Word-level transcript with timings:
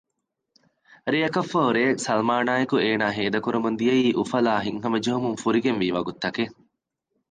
ރެއަކަށްފަހު 1.11 1.69
ރެޔެއް 1.75 2.03
ސަލްމާނާއެކު 2.05 2.75
އޭނާ 2.83 3.05
ހޭދަކުރަމުން 3.17 3.77
ދިޔައީ 3.79 4.07
އުފަލާއި 4.19 4.63
ހިތްހަމަޖެހުމުން 4.67 5.37
ފުރިގެންވީ 5.41 5.87
ވަގުތުތަކެއް 5.95 6.53